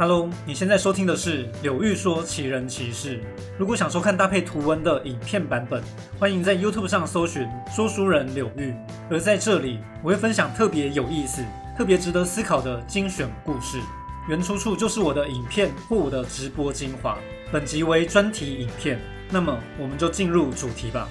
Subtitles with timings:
[0.00, 3.20] Hello，你现在收听的是柳玉说奇人奇事。
[3.58, 5.82] 如果想收看搭配图文的影片版本，
[6.18, 8.74] 欢迎在 YouTube 上搜寻说书人柳玉。
[9.10, 11.44] 而在这里，我会分享特别有意思、
[11.76, 13.78] 特别值得思考的精选故事，
[14.26, 17.18] 原出处就是我的影片或我的直播精华。
[17.52, 21.06] 本集为专题影片，那么我们就进入主题吧。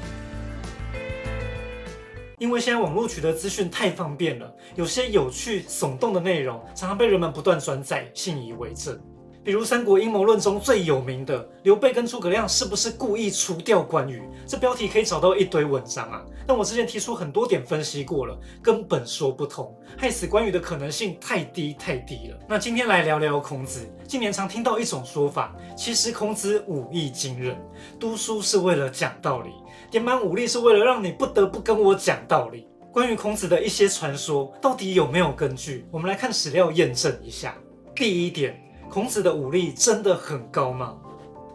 [2.39, 8.99] 因为现在网络取得资讯太方便了，有些有趣耸动的内容常常被人们不断转载，信以为真。
[9.43, 14.21] 比如《三国阴谋论》中最有名的刘备跟诸葛亮是不是故意除掉关羽？
[14.45, 16.25] 这标题可以找到一堆文章啊。
[16.45, 22.37] 但我之前提出很多点分析过了，根本说不通，害死关羽的可能性太低太低了。
[22.49, 23.89] 那今天来聊聊孔子。
[24.05, 27.57] 近年常听到一种说法，其实孔子武艺惊人，
[27.97, 29.51] 读书是为了讲道理。
[29.89, 32.67] 点满武力是为了让你不得不跟我讲道理。
[32.91, 35.85] 关于孔子的一些传说，到底有没有根据？
[35.91, 37.55] 我们来看史料验证一下。
[37.95, 38.59] 第一点，
[38.89, 40.97] 孔子的武力真的很高吗？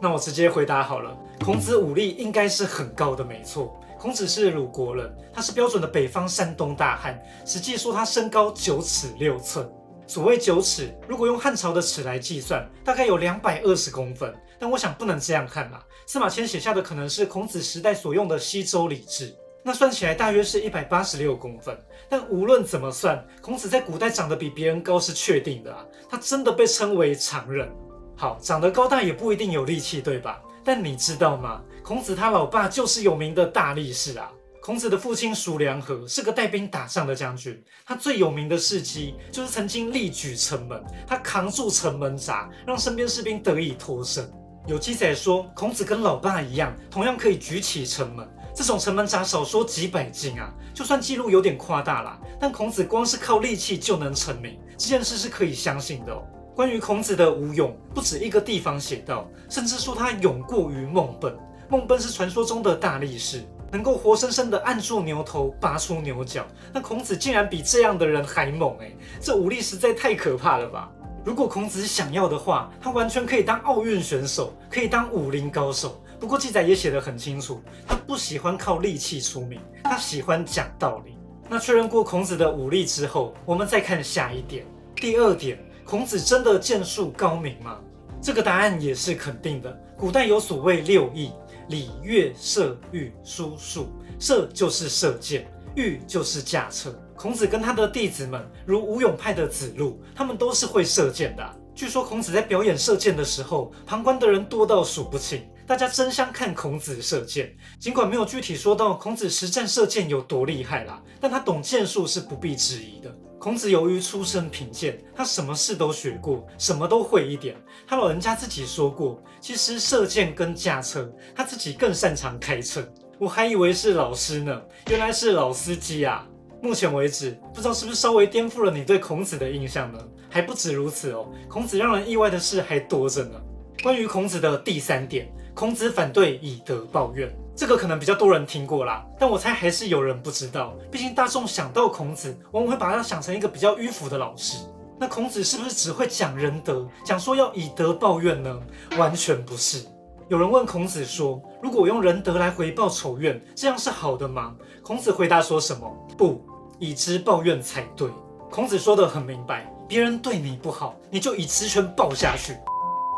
[0.01, 3.77] 那我直接回答好了，孔子武力应该是很高的，没错。
[3.99, 7.21] 孔子是鲁国人，他是标准的北方山东大汉。
[7.45, 9.69] 实际说他身高九尺六寸。
[10.07, 14.33] 所谓九尺，如果用汉朝的尺来计算，大概有两百二十公分。
[14.59, 15.83] 但我想不能这样看啦。
[16.07, 21.77] 司马迁写下的可能是孔子时代所用的西周礼制，那算起来大约是一百八十六公分。
[22.09, 25.85] 但无论怎么算，孔子在古代长得比别人高是确定的啊。
[26.09, 27.69] 他真的被称为常人。
[28.15, 30.41] 好，长得高大也不一定有力气，对吧？
[30.63, 31.63] 但你知道吗？
[31.83, 34.31] 孔子他老爸就是有名的大力士啊。
[34.63, 44.31] 孔子的父亲叔梁纥是个带兵打仗的将军，他最有名的事迹就是曾经力举城门，他扛住城门闸，让身边士兵得以脱身。
[44.67, 48.27] 有记载说，孔子跟老爸一样，同样可以举起城门。
[48.55, 56.23] 这种城门闸少说几百斤啊，就算记录有点夸大啦，但孔子光是靠力气就能成名，这件事是可以相信的哦。
[56.55, 61.37] 关于孔子的武勇，不止一个地方写到，甚至说他勇过于孟贲。
[61.69, 63.45] 孟贲是传说中的大力士。
[63.73, 68.95] 能够活生生的按住牛头，拔出牛角，那孔子竟然比这样的人还猛哎！
[69.21, 70.89] 这武力实在太可怕了吧！
[71.25, 76.03] 如果孔子想要的话，他完全可以当奥运选手，可以当武林高手。
[76.21, 81.17] 不过记载也写得很清楚，他不喜欢靠力气出名，他喜欢讲道理。
[81.49, 84.67] 那确认过孔子的武力之后，我们再看下一点。
[84.97, 87.79] 第二点，孔子真的剑术高明吗？
[88.21, 89.75] 这个答案也是肯定的。
[89.97, 91.33] 古代有所谓六艺。
[91.69, 96.95] 礼乐射御书数，射就是射箭，御就是驾车。
[97.25, 101.57] 孔子跟他的弟子们，如吴永派的子路，他们都是会射箭的。
[101.75, 107.57] 据说孔子在表演射箭的时候，旁观的人多到数不清，大家争相看孔子射箭。
[107.81, 113.11] 尽管没有具体说到孔子实战射箭有多厉害啦，但他懂箭术是不必质疑的。
[113.39, 117.57] 孔子由于出身贫贱，他什么事都学过，什么都会一点。
[117.87, 122.87] 他老人家自己说过，其实射箭跟驾车，他自己更擅长开车。
[123.19, 124.61] 我还以为是老师呢，
[124.91, 126.29] 原来是老司机啊！
[126.65, 129.99] 目前为止，不知道是不是稍微颠覆了你对孔子的印象呢？
[130.31, 133.39] 还不止如此哦，孔子让人意外的事还多着呢。
[133.83, 137.31] 关于孔子的第三点，孔子反对以德报怨。
[137.55, 140.75] 这个可能比较多人听过啦，但我猜还是有人不知道。
[140.91, 144.57] 毕竟大众想到孔子，往往会把他想成一个比较迂腐的老师。
[144.99, 148.59] 那孔子是不是只会讲仁德，讲说要以德报怨呢？
[148.97, 149.85] 完全不是。
[150.29, 155.87] 有人问孔子说：“如果我用仁德来回报仇怨，这样是好的吗？”孔子回答说什么？
[156.17, 156.43] 不，
[156.79, 158.09] 以之报怨才对。
[158.51, 162.57] 孔子说的很明白，别人对你不好，你就以直拳报下去。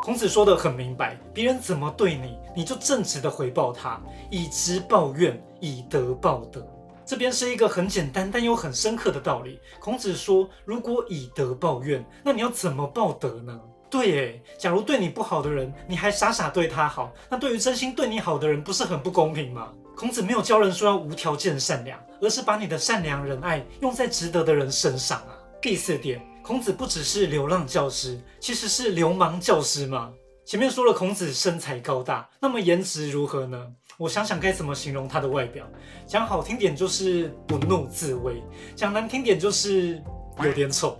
[0.03, 4.01] 孔子说的很明白，别人怎么对你，你就正直的回报他，
[4.31, 6.67] 以直报怨，以德报德。
[7.05, 9.61] 这边是一个很简单但又很深刻的道理。
[9.81, 13.61] 孔子说，如果以德报怨，那你要怎么报德呢？
[13.89, 19.73] 对耶，假如对你不好的人，你还傻傻对他好，那对于真心对你好的人，不是很不公平吗？
[19.97, 25.33] 孔子没有教人说要无条件善良，而是把你的善良仁爱用在值得的人身上啊。
[25.61, 26.21] 第四点。
[26.43, 30.13] 孔子不只是流浪教师，其实是流氓教师吗？
[30.45, 33.67] 前面说了孔子身材高大，那么颜值如何呢？
[33.97, 35.67] 我想想该怎么形容他的外表。
[36.07, 38.41] 讲好听点就是不怒自威，
[38.77, 40.01] 讲难听点就是
[40.45, 40.97] 有点丑。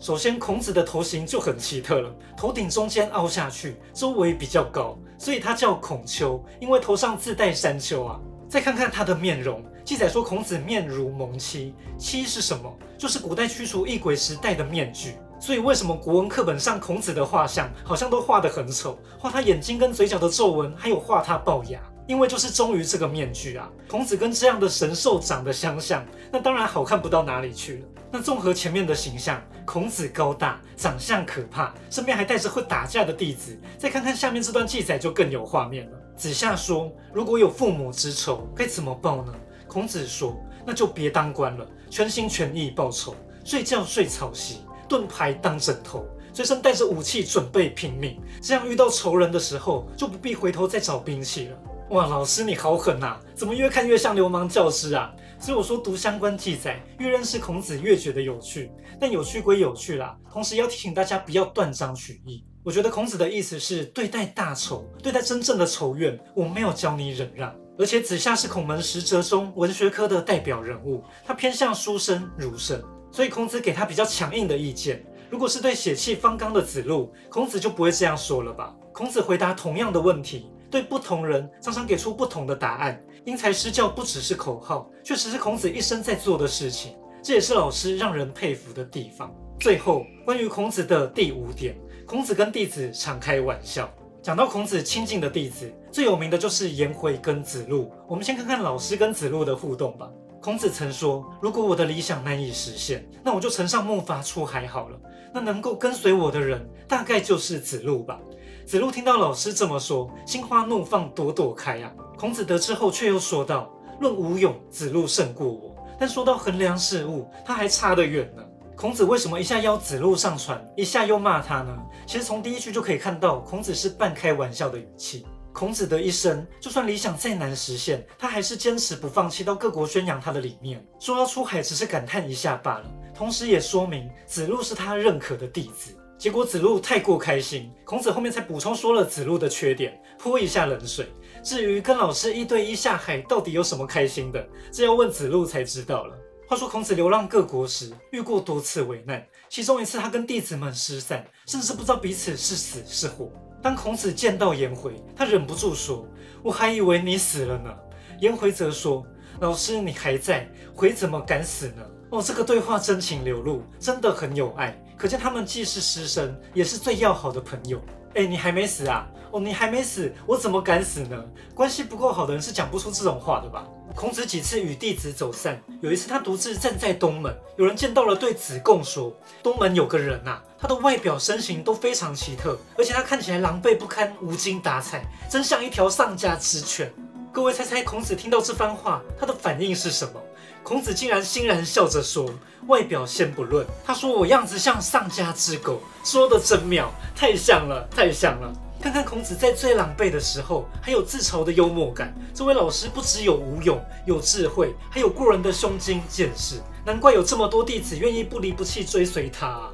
[0.00, 8.20] 首先，孔子的头型就很奇特了，头顶中间凹下去，周围比较高，所以他叫孔丘，因为头上自带山丘啊。
[8.50, 9.64] 再看看他的面容。
[9.84, 12.76] 记载说孔子面如蒙漆，漆是什么？
[12.98, 15.14] 就是古代驱除异鬼时戴的面具。
[15.38, 21.80] 所以为什么国文课本上孔子的画像好像都画得很丑，画他眼睛跟嘴角的皱纹，还有画他龅牙？
[22.08, 23.70] 因为就是忠于这个面具啊。
[23.88, 27.82] 孔子跟这样的神兽长得相像，那当然好看不到哪里去了。
[28.10, 33.56] 那综合前面的形象，孔子高大，长相可怕，身边还带着会打架的弟子。
[33.78, 35.99] 再看看下面这段记载，就更有画面了。
[36.20, 39.34] 子夏说：“如果有父母之仇，该怎么报呢？”
[39.66, 48.20] 孔子说：“那就别当官了，全心全意报仇，睡觉睡草席，盾牌当枕头，随身带着武器准备拼命。
[48.42, 51.58] 这样遇到仇人的时候，就不必回头再找兵器了。”
[51.88, 53.18] 哇，老师你好狠呐！
[53.34, 55.10] 怎么越看越像流氓教师啊？
[55.40, 58.70] 所以我说读相关记载，越认识孔子越觉得有趣。
[59.00, 62.44] 但有趣归有趣啦，同时要提醒大家不要断章取义。
[62.62, 67.54] 我觉得孔子的意思是，对待大仇，对待真正的仇怨，我没有教你忍让。
[67.78, 75.02] 而且子夏是孔门十哲中文学科的代表人物，他偏向书生儒生，所以孔子给他比较强硬的意见。
[75.30, 78.76] 如果是对血气方刚的子路，孔子就不会这样说了吧？
[78.92, 80.50] 孔子回答同样的问题。
[80.70, 86.94] 对不同人常常给出不同的答案，因材施教不只是口号，确实是孔子一生在做的事情。
[87.22, 89.34] 这也是老师让人佩服的地方。
[89.58, 91.76] 最后，关于孔子的第五点，
[92.10, 93.88] 孔子跟弟子常开玩笑。
[94.20, 97.88] 讲到孔子亲近的弟子，最有名的就是颜回跟子路。
[98.08, 100.10] 我们先看看老师跟子路的互动吧。
[100.42, 104.98] 孔子曾说：“如果我的理想难以实现，那我就乘上木筏出海好了。
[105.32, 108.18] 那能够跟随我的人，大概就是子路吧。”
[108.66, 111.92] 子路听到老师这么说，心花怒放，朵朵开啊！
[112.18, 118.42] 孔子得知后，却又说道：“论武勇，子路胜过我；但说到衡量事物，他还差得远呢。”
[118.80, 121.78] 孔子为什么一下邀子路上船，一下又骂他呢？
[122.06, 125.26] 其实从第一句就可以看到，孔子是半开玩笑的语气。
[125.52, 130.82] 孔子的一生，就算理想再难实现，他还是坚持不放弃，到各国宣扬他的理念。
[130.98, 132.84] 说要出海，只是感叹一下罢了，
[133.14, 135.94] 同时也说明子路是他认可的弟子。
[136.16, 141.12] 结果子路太过开心，孔子后面才补充说了子路的缺点，泼一下冷水。
[141.44, 144.42] 至于跟老师一对一下海到底有什么开心的，
[144.72, 146.16] 这要问子路才知道了。
[146.50, 153.30] 话说孔子流浪各国时，遇过多次危难，其中一次他跟弟子们失散，甚至不知道彼此是死是活。
[153.62, 156.04] 当孔子见到颜回，他忍不住说
[156.42, 157.72] ：“我还以为你死了呢。”
[158.18, 159.06] 颜回则说
[159.38, 164.76] ：“老师你还在，回怎么敢死呢？”哦，这个对话真情流露，真的很有爱。
[164.98, 167.80] 可见他们既是师生，也是最要好的朋友。
[168.16, 169.06] 哎，你还没死啊？
[169.30, 171.24] 哦，你还没死，我怎么敢死呢？
[171.54, 173.64] 关系不够好的人是讲不出这种话的吧？
[173.94, 186.92] 孔子几次与弟子走散，有一次他独自站在东门，有人见到了，对子贡说：“东门有个人呐，他的外表身形都非常奇特，而且他看起来狼狈不堪，无精打采，真像一条丧家之犬。”
[187.32, 190.20] 各位猜猜，孔子听到这番话，他的反应是什么？
[190.62, 192.28] 孔子竟然欣然笑着说
[192.68, 198.52] ：“外表先不论，他说我样子像丧家之狗，说的真妙，太像了，太像了。
[198.80, 202.14] 看看孔子在最狼狈的时候，还有自嘲的幽默感。
[202.32, 209.68] 这位老师不只有武勇，有智慧，还有过人的胸襟见识，难怪有这么多弟子愿意不离不弃追随他。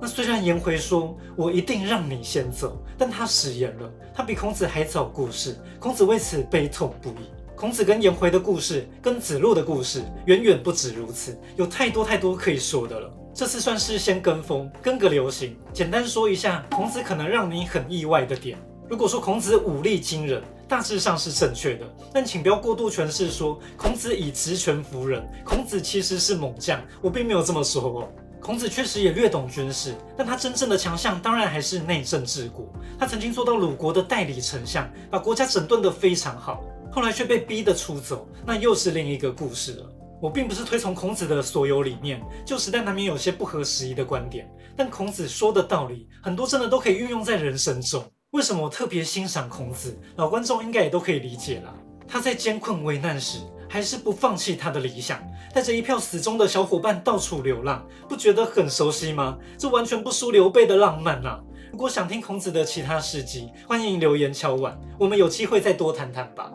[0.00, 13.10] 那虽然颜回说我一定让你先走，但他食言了，他比孔子还早故世，孔子为此悲痛不已。”孔子跟颜回的故事，跟子路的故事，远远不止如此，有太多太多可以说的了。
[13.36, 15.54] 这次算是先跟风，跟个流行。
[15.70, 18.58] 简单说一下，孔子可能让你很意外的点。
[18.88, 21.84] 如果说孔子武力惊人，大致上是正确的，
[22.14, 26.80] 但请不要过度诠释说孔子以直拳服人，孔子其实是猛将。
[27.02, 28.08] 我并没有这么说哦。
[28.40, 32.66] 孔子确实也略懂军事，但他真正的强项当然还是内政治国。
[32.98, 36.64] 他曾经做到鲁国的代理丞相，把国家整顿得非常好。
[36.90, 39.92] 后来却被逼得出走，那又是另一个故事了。
[40.20, 48.02] 我并不是推崇孔子的所有理念，旧时代难免有些不合时宜的观点，但孔子说的道理很多，真的都可以运用在人生中。
[48.30, 49.98] 为什么我特别欣赏孔子？
[50.16, 51.74] 老观众应该也都可以理解了。
[52.08, 55.20] 他在艰困危难时，还是不放弃他的理想，
[55.52, 59.38] 带着一票死忠的小伙伴到处流浪，不觉得很熟悉吗？
[59.58, 61.40] 这完全不输刘备的浪漫啊！
[61.72, 66.52] 如果想听孔子的其他事迹，欢迎留言敲碗，我们有机会再多谈谈吧。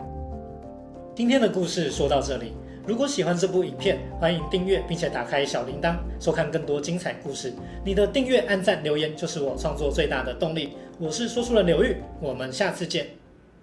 [1.16, 2.54] 今天的故事说到这里，
[2.88, 7.54] 如果喜欢这部影片，欢迎订阅并且打开小铃铛，收看更多精彩故事。
[7.86, 10.76] 你的订阅、按赞、留言就是我创作最大的动力。
[10.98, 13.21] 我是说书人刘玉，我们下次见。